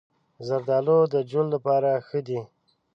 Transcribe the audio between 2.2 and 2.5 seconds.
دی.